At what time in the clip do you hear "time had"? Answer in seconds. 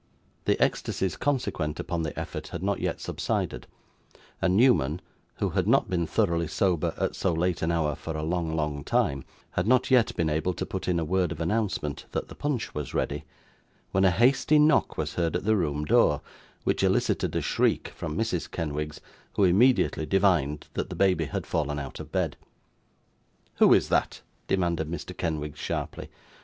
8.83-9.67